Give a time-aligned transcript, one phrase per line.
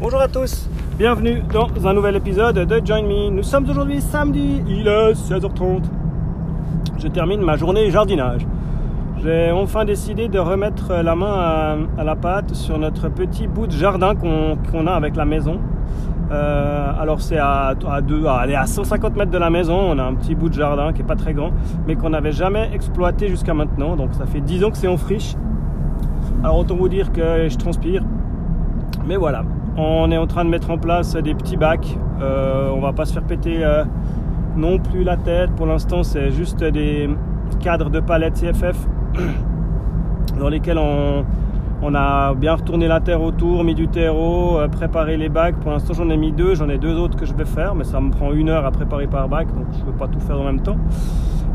[0.00, 3.28] Bonjour à tous, bienvenue dans un nouvel épisode de Join Me.
[3.28, 5.82] Nous sommes aujourd'hui samedi, il est 16h30.
[6.98, 8.46] Je termine ma journée jardinage.
[9.22, 13.72] J'ai enfin décidé de remettre la main à, la pâte sur notre petit bout de
[13.72, 15.60] jardin qu'on a avec la maison.
[16.32, 20.14] Euh, alors c'est à, à, à, à 150 mètres de la maison, on a un
[20.14, 21.50] petit bout de jardin qui est pas très grand,
[21.86, 23.96] mais qu'on n'avait jamais exploité jusqu'à maintenant.
[23.96, 25.34] Donc ça fait 10 ans que c'est en friche.
[26.42, 28.02] Alors autant vous dire que je transpire.
[29.06, 29.44] Mais voilà,
[29.76, 31.96] on est en train de mettre en place des petits bacs.
[32.20, 33.84] Euh, on va pas se faire péter euh,
[34.56, 35.50] non plus la tête.
[35.52, 37.08] Pour l'instant, c'est juste des
[37.60, 38.86] cadres de palettes CFF
[40.38, 41.24] dans lesquels on,
[41.82, 45.56] on a bien retourné la terre autour, mis du terreau, euh, préparé les bacs.
[45.56, 46.54] Pour l'instant, j'en ai mis deux.
[46.54, 48.70] J'en ai deux autres que je vais faire, mais ça me prend une heure à
[48.70, 50.76] préparer par bac, donc je ne peux pas tout faire en même temps.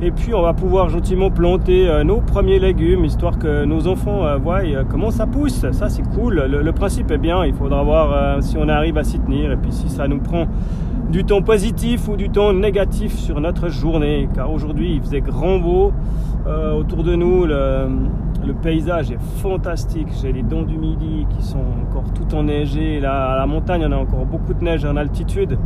[0.01, 4.25] Et puis, on va pouvoir gentiment planter euh, nos premiers légumes, histoire que nos enfants
[4.25, 5.65] euh, voient comment ça pousse.
[5.71, 6.35] Ça, c'est cool.
[6.35, 7.45] Le, principe est bien.
[7.45, 10.47] Il faudra voir si on arrive à s'y tenir et puis si ça nous prend
[11.09, 14.27] du temps positif ou du temps négatif sur notre journée.
[14.35, 15.93] Car aujourd'hui, il faisait grand beau
[16.45, 17.45] autour de nous.
[17.45, 17.87] Le,
[18.45, 20.07] le paysage est fantastique.
[20.21, 22.99] J'ai les dents du midi qui sont encore tout enneigées.
[22.99, 25.57] Là, à la montagne, on a encore beaucoup de neige en altitude.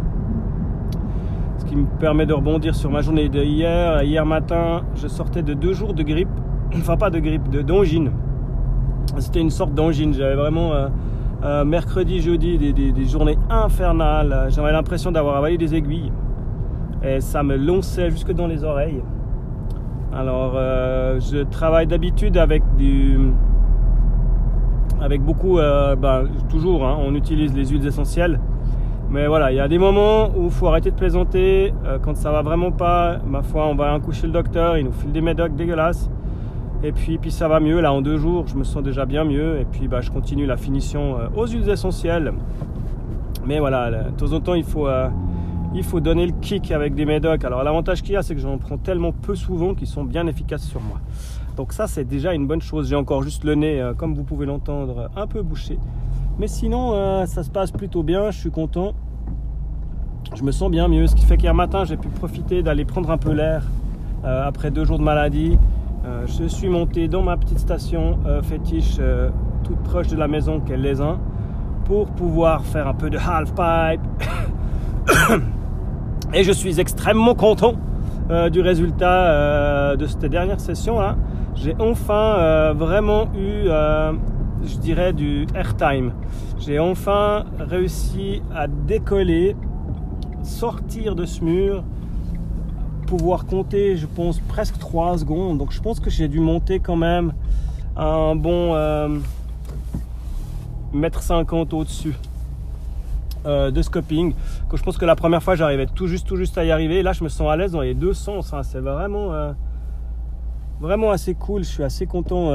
[1.70, 4.02] Qui me permet de rebondir sur ma journée de hier.
[4.02, 6.28] Hier matin, je sortais de deux jours de grippe.
[6.76, 8.10] Enfin, pas de grippe, de d'angine.
[9.20, 10.12] C'était une sorte d'angine.
[10.12, 10.88] J'avais vraiment euh,
[11.44, 14.48] euh, mercredi, jeudi des, des journées infernales.
[14.50, 16.12] J'avais l'impression d'avoir avalé des aiguilles.
[17.04, 19.04] Et ça me lonçait jusque dans les oreilles.
[20.12, 23.20] Alors, euh, je travaille d'habitude avec du,
[25.00, 28.40] avec beaucoup, ben, toujours, hein, on utilise les huiles essentielles.
[29.12, 31.74] Mais voilà, il y a des moments où il faut arrêter de plaisanter.
[31.86, 34.78] Euh, quand ça va vraiment pas, ma foi, on va un coup chez le docteur,
[34.78, 36.10] il nous file des médocs dégueulasses.
[36.84, 37.82] Et puis, puis ça va mieux.
[37.82, 39.60] Là, en deux jours, je me sens déjà bien mieux.
[39.60, 42.34] Et puis, bah, je continue la finition aux huiles essentielles.
[43.46, 44.88] Mais voilà, de temps en temps, il faut
[45.74, 47.44] il faut donner le kick avec des médocs.
[47.44, 50.28] Alors l'avantage qu'il y a, c'est que j'en prends tellement peu souvent qu'ils sont bien
[50.28, 51.00] efficaces sur moi.
[51.58, 52.90] Donc ça, c'est déjà une bonne chose.
[52.90, 55.78] J'ai encore juste le nez, euh, comme vous pouvez l'entendre, un peu bouché.
[56.40, 58.32] Mais sinon, euh, ça se passe plutôt bien.
[58.32, 58.94] Je suis content.
[60.36, 61.08] Je me sens bien mieux.
[61.08, 63.64] Ce qui fait qu'hier matin, j'ai pu profiter d'aller prendre un peu l'air
[64.24, 65.58] euh, après deux jours de maladie.
[66.26, 69.00] je suis monté dans ma petite station fétiche
[69.64, 71.20] toute proche de la maison qu'est les uns
[71.86, 74.02] pour pouvoir faire un peu de half pipe
[76.34, 77.74] Et je suis extrêmement content
[78.30, 81.00] euh, du résultat euh, de cette dernière session.
[81.56, 83.68] J'ai enfin euh, vraiment eu,
[84.64, 86.14] je dirais, du airtime.
[86.60, 89.56] J'ai enfin réussi à décoller,
[90.44, 91.84] sortir de ce mur,
[93.08, 95.58] pouvoir compter, je pense, presque 3 secondes.
[95.58, 97.34] Donc je pense que j'ai dû monter quand même
[97.96, 98.76] un bon
[100.94, 102.16] mètre 50 au-dessus.
[103.46, 104.34] Euh, de scoping.
[104.70, 107.02] Que je pense que la première fois, j'arrivais tout juste, tout juste à y arriver.
[107.02, 108.54] Là, je me sens à l'aise dans les deux sens.
[108.54, 108.64] Hein.
[108.64, 109.54] C'est vraiment, euh,
[110.82, 111.64] vraiment assez cool.
[111.64, 112.50] Je suis assez content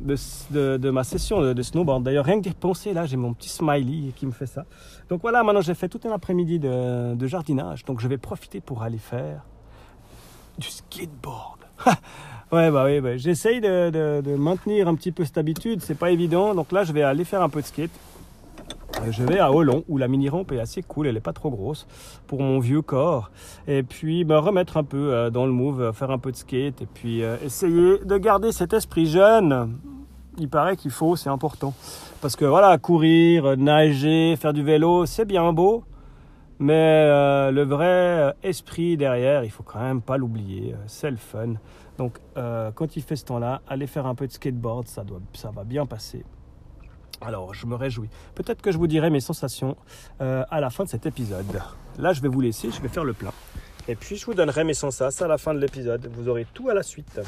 [0.00, 2.02] de, ma session de, snowboard.
[2.02, 4.64] D'ailleurs, rien que d'y penser, là, j'ai mon petit smiley qui me fait ça.
[5.08, 7.84] Donc voilà, maintenant, j'ai fait tout un après-midi de, jardinage.
[7.84, 9.44] Donc, je vais profiter pour aller faire
[10.58, 11.60] du skateboard.
[12.52, 15.82] ouais, bah oui, j'essaye de, de maintenir un petit peu cette habitude.
[15.82, 16.54] C'est pas évident.
[16.54, 17.90] Donc là, je vais aller faire un peu de skate.
[19.02, 21.32] Euh, je vais à Hollon où la mini rampe est assez cool, elle n'est pas
[21.32, 21.86] trop grosse
[22.26, 23.30] pour mon vieux corps.
[23.66, 26.36] Et puis me remettre un peu euh, dans le move, euh, faire un peu de
[26.36, 29.78] skate et puis essayer de garder cet esprit jeune.
[30.38, 31.74] Il paraît qu'il faut, c'est important.
[32.20, 35.84] Parce que voilà, courir, nager, faire du vélo, c'est bien beau.
[36.58, 37.06] Mais
[37.50, 40.74] le vrai esprit derrière, il faut quand même pas l'oublier.
[40.86, 41.54] C'est le fun.
[41.98, 45.50] Donc quand il fait ce temps-là, aller faire un peu de skateboard, ça, doit, ça
[45.50, 46.24] va bien passer.
[47.22, 48.08] Alors, je me réjouis.
[48.34, 49.76] Peut-être que je vous dirai mes sensations
[50.22, 51.60] euh, à la fin de cet épisode.
[51.98, 53.32] Là, je vais vous laisser, je vais faire le plein.
[53.88, 56.10] Et puis, je vous donnerai mes sensations à la fin de l'épisode.
[56.14, 57.20] Vous aurez tout à la suite.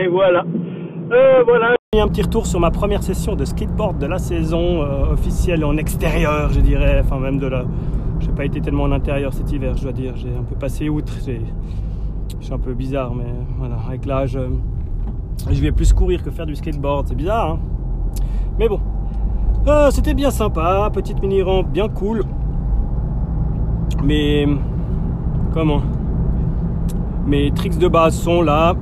[0.00, 0.44] Et voilà.
[1.12, 1.76] Euh, voilà.
[1.92, 5.66] J'ai un petit retour sur ma première session de skateboard de la saison euh, officielle
[5.66, 7.02] en extérieur, je dirais.
[7.04, 7.66] Enfin, même de la.
[8.20, 10.16] Je n'ai pas été tellement en intérieur cet hiver, je dois dire.
[10.16, 11.12] J'ai un peu passé outre.
[11.26, 13.76] Je suis un peu bizarre, mais voilà.
[13.86, 14.38] Avec l'âge.
[15.50, 17.52] Je vais plus courir que faire du skateboard, c'est bizarre.
[17.52, 17.58] Hein
[18.58, 18.80] Mais bon,
[19.66, 22.22] euh, c'était bien sympa, petite mini rampe bien cool.
[24.02, 24.46] Mais
[25.52, 25.82] comment?
[27.26, 28.74] Mes tricks de base sont là.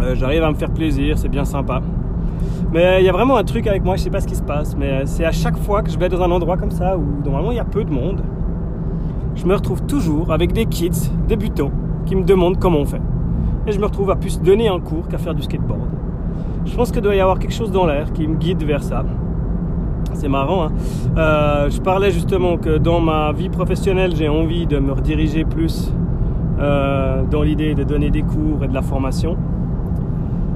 [0.00, 1.80] Euh, j'arrive à me faire plaisir, c'est bien sympa.
[2.72, 4.42] Mais il y a vraiment un truc avec moi, je sais pas ce qui se
[4.42, 7.04] passe, mais c'est à chaque fois que je vais dans un endroit comme ça où
[7.24, 8.22] normalement il y a peu de monde,
[9.34, 11.70] je me retrouve toujours avec des kids débutants
[12.04, 13.00] qui me demandent comment on fait
[13.68, 15.90] et je me retrouve à plus donner un cours qu'à faire du skateboard.
[16.64, 19.04] Je pense qu'il doit y avoir quelque chose dans l'air qui me guide vers ça.
[20.14, 20.64] C'est marrant.
[20.64, 20.72] Hein.
[21.16, 25.92] Euh, je parlais justement que dans ma vie professionnelle, j'ai envie de me rediriger plus
[26.58, 29.36] euh, dans l'idée de donner des cours et de la formation.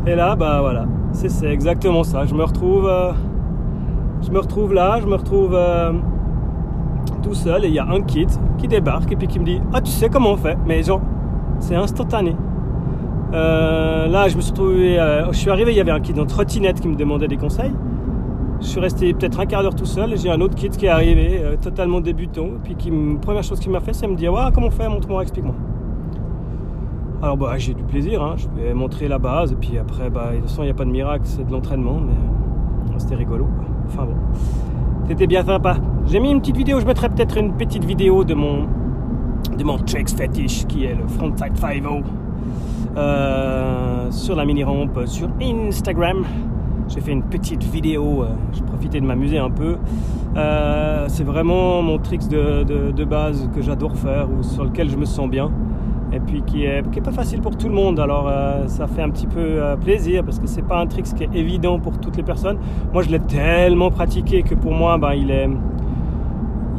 [0.07, 2.25] Et là, bah voilà, c'est exactement ça.
[2.25, 3.13] Je me retrouve, euh,
[4.23, 5.57] je me retrouve là, je me retrouve
[7.23, 9.61] tout seul et il y a un kid qui débarque et puis qui me dit
[9.73, 10.57] Ah, tu sais comment on fait?
[10.67, 11.03] Mais genre,
[11.61, 12.35] c'est instantané.
[13.33, 14.97] Là, je me suis trouvé,
[15.31, 17.73] je suis arrivé, il y avait un kid en trottinette qui me demandait des conseils.
[18.63, 20.17] Je suis resté peut-être un quart d'heure tout seul.
[20.17, 22.49] J'ai un autre kid qui est arrivé, euh, totalement débutant.
[22.63, 25.23] Puis qui, première chose qu'il m'a fait, c'est me dire ouais, comment on fait Montre-moi,
[25.23, 25.55] explique-moi.
[27.21, 28.35] Alors bah, j'ai du plaisir, hein.
[28.37, 29.51] je vais montrer la base.
[29.53, 31.51] Et puis après, bah, de toute façon, il n'y a pas de miracle, c'est de
[31.51, 32.01] l'entraînement.
[32.01, 33.49] Mais euh, c'était rigolo.
[33.87, 34.15] Enfin bon,
[35.09, 35.77] c'était bien sympa.
[36.07, 38.69] J'ai mis une petite vidéo, je mettrai peut-être une petite vidéo de mon,
[39.59, 41.83] de mon tricks fetish qui est le frontside 5
[42.97, 46.25] euh, sur la mini rampe sur Instagram.
[46.89, 49.77] J'ai fait une petite vidéo, euh, je profitais de m'amuser un peu.
[50.37, 55.05] Euh, c'est vraiment mon tricks de, base que j'adore faire ou sur lequel je me
[55.05, 55.51] sens bien
[56.13, 57.99] et puis qui est, qui est pas facile pour tout le monde.
[57.99, 58.31] Alors
[58.67, 61.79] ça fait un petit peu plaisir parce que c'est pas un trick qui est évident
[61.79, 62.59] pour toutes les personnes.
[62.93, 65.49] Moi je l'ai tellement pratiqué que pour moi ben, il est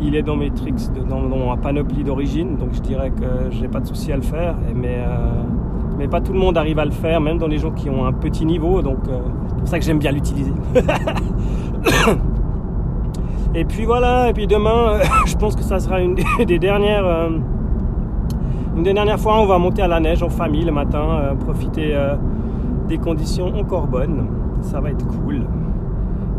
[0.05, 3.79] il est dans mes tricks, dans, ma panoplie d'origine, donc je dirais que j'ai pas
[3.79, 4.55] de souci à le faire.
[4.75, 4.99] Mais
[6.07, 8.13] pas tout le monde arrive à le faire, même dans les gens qui ont un
[8.13, 10.53] petit niveau, donc euh, c'est pour ça que j'aime bien l'utiliser.
[13.55, 16.15] et puis voilà, et puis demain, je pense que ça sera une
[16.45, 17.29] des, dernières, euh,
[18.75, 21.35] une des dernières fois, on va monter à la neige en famille le matin, euh,
[21.35, 21.95] profiter
[22.87, 24.27] des conditions encore bonnes,
[24.61, 25.43] ça va être cool.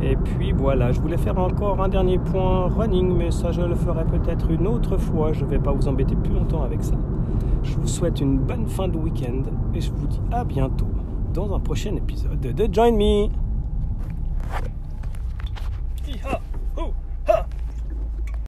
[0.04, 3.74] Et puis voilà, je voulais faire encore un dernier point running, mais ça je le
[3.74, 5.32] ferai peut-être une autre fois.
[5.32, 6.94] Je ne vais pas vous embêter plus longtemps avec ça.
[7.62, 9.42] Je vous souhaite une bonne fin de week-end
[9.74, 10.86] et je vous dis à bientôt
[11.32, 13.28] dans un prochain épisode de Join Me.